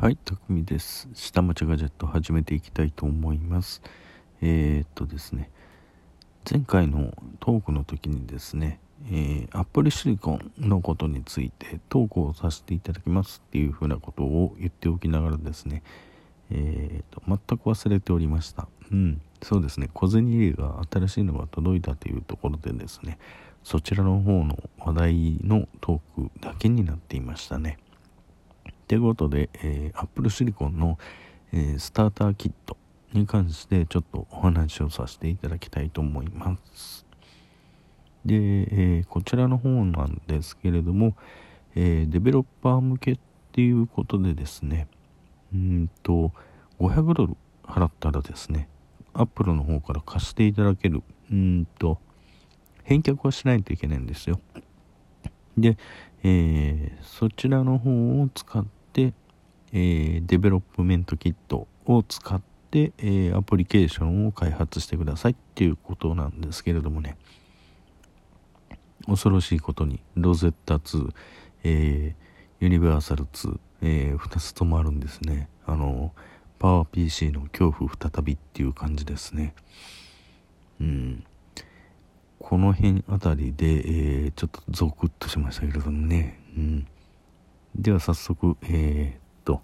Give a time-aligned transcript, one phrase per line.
[0.00, 1.08] はい、たくみです。
[1.12, 3.82] 下町ガジェット始めていきたいと思います。
[4.40, 5.50] えー、っとですね、
[6.48, 8.78] 前回のトークの時にですね、
[9.10, 15.82] えー、アップルシリコンのことについてトークをさせていただきますっていうふうなことを言っておきながらですね、
[16.52, 18.68] えー、っと、全く忘れておりました。
[18.92, 23.18] うん、そうですね、小銭入れが新しいのが届いたというところでですね、
[23.64, 27.78] そちらの方の話題のトークだけになっていましたね。
[28.88, 30.98] ということで、えー、Apple シリコンの、
[31.52, 32.76] えースターターキット
[33.12, 37.04] に関してちょっとお話をさせていただきたいと思います。
[38.24, 41.14] で、えーこちらの方なんですけれども、
[41.74, 43.18] えーデベロッパー向けっ
[43.52, 44.88] ていうことでですね、
[45.52, 46.32] うんと、
[46.80, 48.70] 500ドル払ったらですね、
[49.12, 51.98] Apple の方から貸していただける、うんと、
[52.84, 54.40] 返却はしないといけないんですよ。
[55.58, 55.76] で、
[56.22, 67.16] えーそちらの方を使って、えーデベロップメントキットを使って、えーアプリケーションを開発してくださいっていうことなんですけれどもね。
[69.06, 71.10] 恐ろしいことに Rosetta 2、
[71.64, 72.28] えー
[72.60, 75.48] Universal 2、え2つともあるんですね。
[75.64, 76.12] あの
[76.58, 79.54] パワー PC の恐怖再びっていう感じですね。
[80.80, 81.24] うん。
[82.40, 86.86] この辺あたりで、えーちょっとゾクッとしましたけれどもね、うん、
[87.74, 89.62] では早速えーっと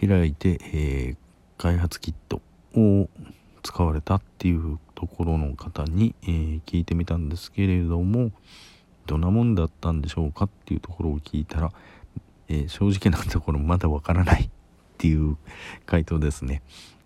[0.00, 1.16] 開いて、えー
[1.58, 2.42] 開発キット
[2.74, 3.08] を
[3.62, 8.30] 使われたっていうところの方に、えー聞いてみたんですけれども
[9.06, 11.72] どんなもんだったんでしょうかっていうところを聞いたら、
[12.48, 14.48] え正直なところまだわからないっ
[14.98, 15.36] ていう
[15.86, 16.62] 回答ですね。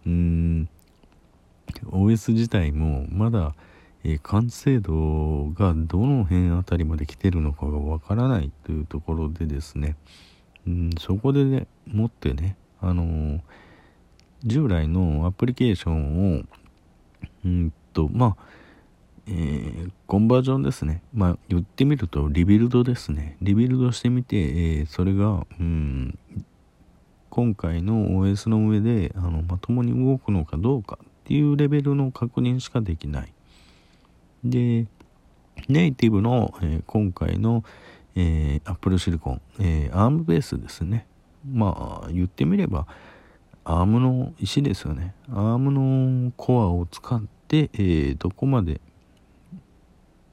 [0.06, 0.68] うーん。
[1.90, 3.54] OS 自体もまだ、
[4.04, 9.96] えー完成度がどの辺あたりまで来てるのかがわからないというところでですね、
[10.66, 13.40] うん、そこでねもってねあのー
[14.42, 16.42] 従来のアプリケーションを
[17.44, 18.36] うんとまあ
[19.26, 21.02] えーコンバージョンですね。
[21.12, 23.36] まあ言ってみるとリビルドですね。
[23.42, 26.18] リビルドしてみて、えーそれがうん
[27.28, 33.32] 今回の OS の上であのまともに動くのかどうかっていうレベルの確認しかできない。
[34.44, 34.86] で
[35.68, 37.64] ネイティブの、えー今回の、
[38.16, 41.06] えー、Apple シリコン、えー ARM ベースですね。
[41.50, 42.86] まあ言ってみれば
[43.64, 45.14] ARM の石ですよね。
[45.28, 48.80] ARM のコアを使って、えーどこまで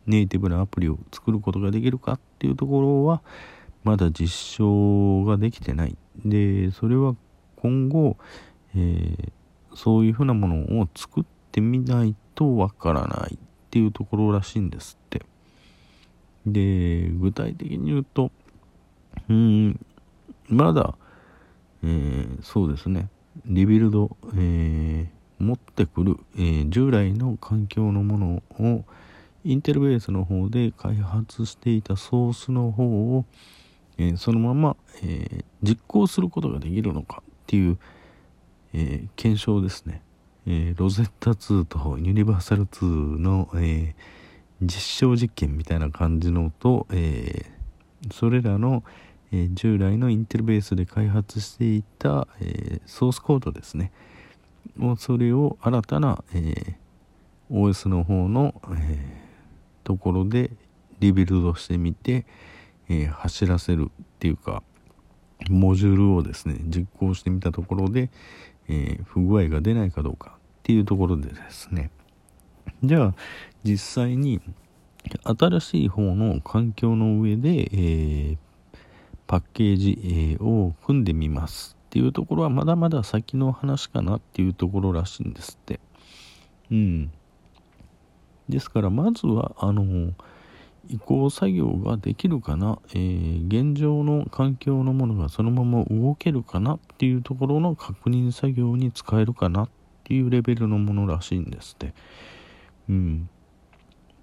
[0.05, 3.21] ネイティブなアプリを作ることができるかっていうところは
[3.83, 5.97] まだ実証ができてない。
[6.23, 7.15] でそれは
[7.57, 8.17] 今後、
[8.75, 9.31] えー
[9.75, 13.37] そういうふうなものを作ってみないとわからない。
[13.77, 15.21] っていうところらしいんですって。
[16.47, 18.31] で具体的に言うと
[19.29, 19.85] うん
[20.49, 20.95] まだ、
[21.83, 23.09] えーそうですね。
[23.45, 28.83] リビルド、えー持ってくる、えー従来の環境のものを
[29.43, 32.83] インテルベースの方で開発していたソースの方
[33.17, 33.25] を、
[33.99, 37.77] えーそのまま、えー実行することができるのかっていう、
[38.73, 40.01] え検証ですね、
[40.49, 43.93] えーロゼッタ2とユニバーサル2の、えー
[44.59, 47.57] 実証実験みたいな感じのと、えー
[48.11, 48.83] それらの、
[49.31, 53.91] え従来のインテルベースで開発していた、えソースコードですね。
[54.75, 56.77] もうそれを新たな、え
[57.51, 59.17] OS の方の、え
[59.83, 60.51] ところで
[60.99, 62.25] リビルドしてみて、
[62.87, 64.63] え走らせるっていうか
[65.49, 68.09] モジュールをですね実行してみたところで、
[68.69, 71.89] えー不具合が出ないかどうかっていうところでですね。
[72.83, 73.13] じゃあ
[73.63, 74.41] 実際に
[75.23, 78.37] 新しい方の環境の上で、えー
[79.25, 85.79] パッケージ、えーを組んでみますっていうところはまだまだ先の話かなっていうところらしいんですって。
[86.71, 87.11] うん。
[88.47, 90.13] ですからまずはあの
[90.89, 99.63] 移行作業ができるかな、えー現状の環境のものがそのまま動けるかなっていうところの確認作業に使えるかな？
[99.63, 99.69] っ
[100.03, 101.93] ていうレベルのものらしいんですって。
[102.89, 103.29] うん。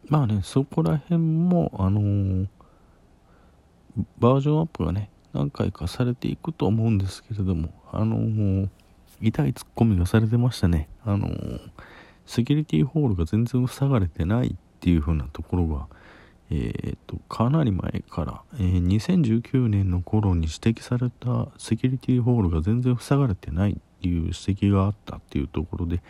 [0.08, 2.46] まあねそこら辺もあのー
[4.18, 8.68] バージョンアップがね何回かされていくと思うんですけれどもあのー
[9.20, 10.88] 痛いツッコミがされてましたね。
[11.04, 11.28] あの
[12.26, 15.86] セキュリティホールが全然塞がれてないっていう風なところが
[16.50, 26.02] えー、とかなり前から、えー2019年の頃に指摘されたセキュリティホールが全然塞がれてないっていう指摘があったっていうところで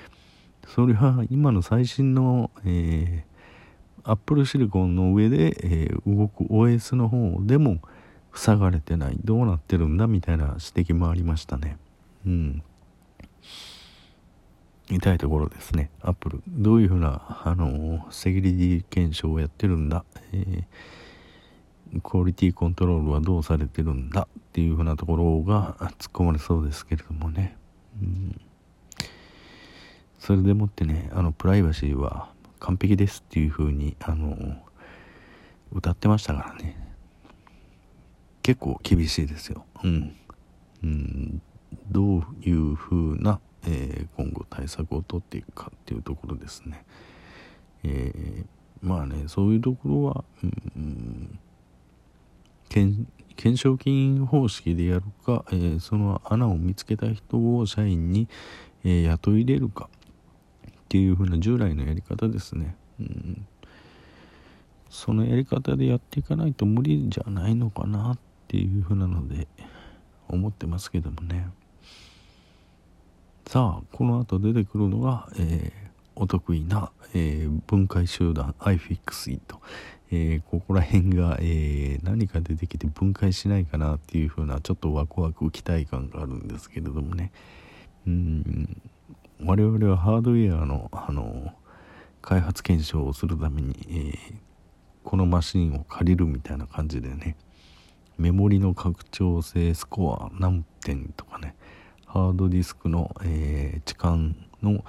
[0.75, 7.81] それは今の最新の、えー、Apple シリコンの上で、えー動く OS の方でも
[8.35, 11.79] 塞がれてないどうなってるんだみたいな指摘もありましたね。
[12.27, 12.63] うん。
[14.91, 15.91] 痛いところですね。
[16.03, 24.23] アップルどういうふうなあのセキュリティ検証をやってるんだ、えー、クオリティコントロールはどうされてるんだ？
[24.23, 27.57] っていうふうなところが突っ込まれそうですけれどもね、
[28.01, 28.41] うん、
[30.19, 32.29] それでもってねあのプライバシーは
[32.61, 34.57] 完璧ですっていうふうにあの
[35.73, 36.77] 歌ってましたからね。
[38.43, 39.65] 結構厳しいですよ。
[39.83, 40.15] うん、
[40.83, 41.43] うん、
[41.91, 46.85] どういうふうなえー、今後対策を取っていくかっていうところですね。
[47.85, 50.25] えー、まあねそういうところは、
[50.77, 51.39] うん、
[53.37, 58.29] 懸賞金方式でやるか、えー、その穴を見つけた人を社員に、
[58.85, 59.89] えー、雇い入れるか
[60.69, 62.77] っていう風な従来のやり方ですね。
[63.01, 63.47] うん
[64.95, 69.49] そのやり方でやっていかないと無理じゃないのかなっていう風なので
[70.29, 71.49] 思ってますけどもね。
[73.46, 75.73] さあこの後出てくるのが、えー、
[76.17, 79.41] お得意な、えー、分解集団 iFixit、
[80.11, 87.32] えー、ここら辺が、え何か出てきて分解しないかなっていう風なちょっとワクワク期待感があるんですけれどもね。
[88.06, 88.82] うん。
[89.44, 91.52] 我々はハードウェアのあの
[92.23, 94.41] 開発検証をするために、え
[95.02, 97.37] このマシンを借りるみたいな感じでね。
[98.17, 101.55] メモリの拡張性スコア何点とかね。
[102.15, 104.85] ハードディスクの、えー、置換の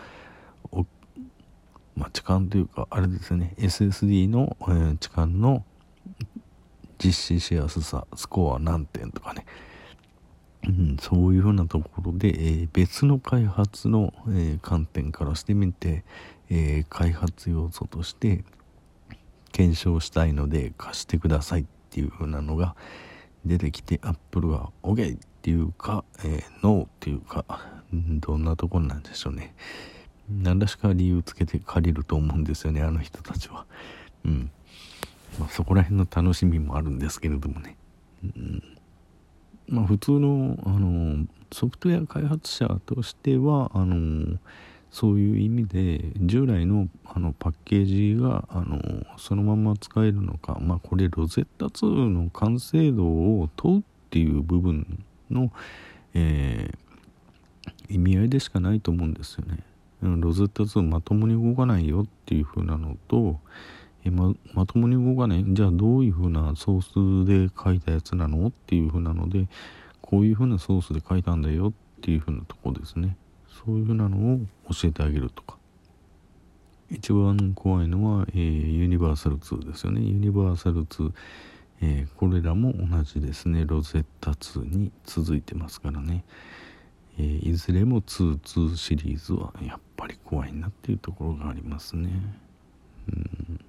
[1.95, 3.55] まあ、置換というかあれですね。
[3.57, 5.63] SSD の、えー、置換の
[7.03, 9.45] 実施しやすさスコア何点とかね、
[10.67, 16.03] うん、そういうふうなところで、えー、別の開発の、えー、観点からしてみて、
[16.49, 18.43] えー、開発要素として
[19.51, 22.75] 検証したいので貸してくださいっていうふうなのが
[23.45, 25.17] 出てきて Apple が OK!
[25.45, 27.45] ていうか、えー、ノーっていうか、
[27.93, 29.53] どんなところなんでしょうね。
[30.27, 33.67] 何らしか理由つけて借りると思うんですよね、あの人たちは。
[34.25, 34.49] うん。
[35.39, 37.77] まあ、そこら辺の楽しみもあるんですけれどもね。
[38.23, 38.63] うん、
[39.67, 44.39] まあ、普通の、あの、ソフトウェア開発者としては、あの、
[44.89, 48.79] そういう意味で従来のあのパッケージがあの
[49.17, 55.51] そのまま使えるのかまあこれ Rosetta 2の完成度を問うっていう部分の、
[56.13, 59.59] えー、意味合いでしかないと思うんですよね。
[60.01, 63.39] Rosetta 2まともに動かないよっていう風なのと、
[64.03, 65.43] えままともに動かない。
[65.47, 69.47] じゃあどういう風なソースで書いたやつなのっていう風なので
[70.01, 73.17] こういう風なソースで書いたんだよっていう風なとこですね。
[73.65, 74.39] そういう風なのを
[74.71, 75.57] 教えてあげるとか。
[76.91, 80.01] 一番怖いのは、えー、 Universal 2ですよね。
[80.01, 81.11] Universal 2
[81.81, 83.65] えー、これらも同じですね。
[83.65, 86.23] Rosetta 2に続いてますからね、
[87.17, 92.09] えー、いずれも22シリーズはやっぱり怖いなっていうところがありますね。
[93.07, 93.59] うん。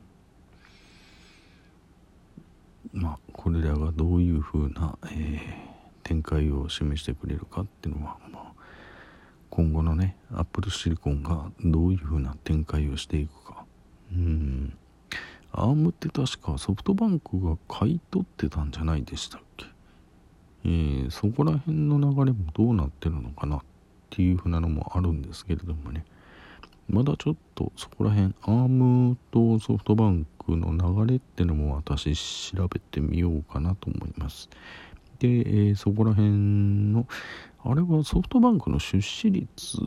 [2.93, 5.53] まあこれらがどういうふうな、えー、
[6.03, 8.53] 展開を示してくれるかっていうのは、まあ、
[9.51, 13.65] 今後のねアップルシリコンがどういうふうな展開をしていくか。
[14.13, 14.79] うん。
[15.53, 19.67] アームって確かソフトバンクが買い取ってたんじゃないでしたっけ？
[20.65, 23.61] えー、そこら辺の流れもどうなってるのかなっ
[24.11, 26.05] ていうふうなのもあるんですけれどもね。
[26.89, 30.73] まだちょっとそこら辺アームとソフトバンクの
[31.05, 32.15] 流れってのも私
[32.53, 34.49] 調べてみようかなと思います。
[35.19, 36.31] で、えー、そこら辺
[36.93, 37.07] の
[37.65, 39.79] あれはソフトバンクの出資率、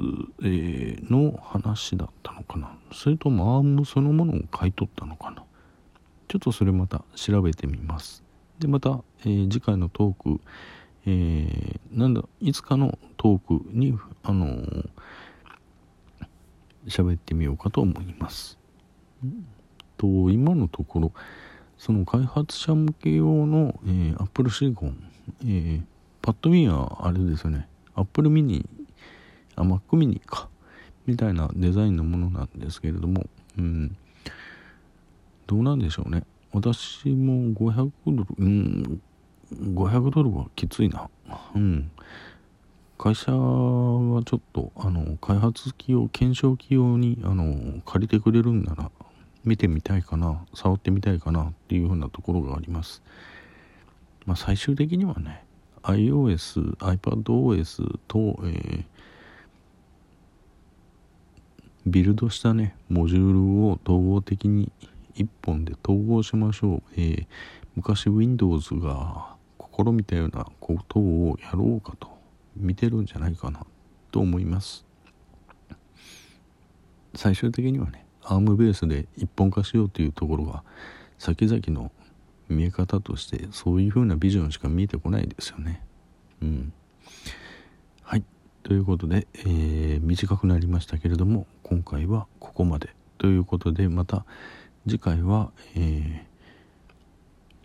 [0.42, 2.76] えー、の話だったのかな？
[2.92, 5.44] それともアームそのものを買い取ったのかな？
[6.30, 8.24] ちょっとそれまた調べてみます。
[8.60, 10.42] で、また、えー、次回のトーク、
[11.08, 14.90] えー、なんだ、いつかのトークに、あのー、
[16.86, 18.60] 喋ってみようかと思います。
[19.98, 21.12] と、今のところ、
[21.80, 25.84] その開発者向け用の、えー、Apple シリコン、えー、
[26.22, 28.68] パッと見はあれですよね、Apple mini、
[29.56, 30.48] あ、Mac mini か、
[31.08, 33.26] みたいなデザインのものなんですけれども、
[33.58, 33.98] うん、
[35.50, 36.24] どうなんでしょうね。
[36.54, 39.02] 私も500ドルうん
[39.52, 41.10] 500ドルはきついな。
[41.56, 41.90] うん。
[43.00, 48.92] 会社はちょっとあの開発機用検証機用にあの借りてくれるんなら
[49.44, 53.02] 見てみたいかな触ってみたいかなっていうふうなところがあります。
[54.28, 55.44] まあ最終的にはね
[55.82, 58.84] iOS、iPadOS と、えー、
[61.88, 64.72] ビルドしたねモジュールを統合的に
[65.16, 67.28] 1本で統合しましょう、えー、
[67.76, 69.36] 昔 Windows が
[69.76, 72.10] 試みたようなことをやろうかと
[72.56, 73.66] 見てるんじゃないかな
[74.12, 74.86] と思います
[77.16, 80.64] 最終的にはねアームベースで一本化しようというところが
[81.18, 81.92] 先々の
[82.48, 85.82] 見え方としてそういう風なビジョンしか見えてこないですよね
[86.42, 86.74] うん
[88.04, 88.24] はい
[88.64, 94.26] ということで、えー、短くなりましたけれども今回はここまでということでまた
[94.88, 96.26] 次回は、え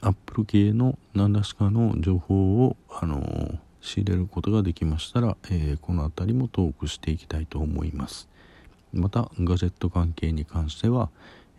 [0.00, 8.28] ー、Apple 系の何らしかの情報を、あのー、仕入れることができましたら、えー、この辺りもトークしていきたいと思います。
[8.92, 11.10] またガジェット関係に関しては、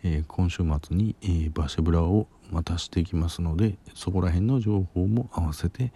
[0.03, 5.91] え今週末に、えバシブラをまたしていきますのでそこら辺の情報も合わせて、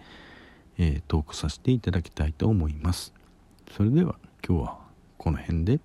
[0.78, 3.14] えトークさせていただきたいと思います。
[3.76, 4.78] それでは今日は
[5.16, 5.80] この辺で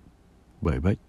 [0.62, 1.05] バイバイ。